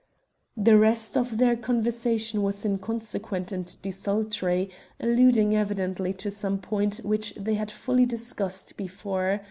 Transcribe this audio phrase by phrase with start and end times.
[0.57, 7.35] "The rest of their conversation was inconsequent and desultory, alluding evidently to some project which
[7.35, 9.39] they had fully discussed before.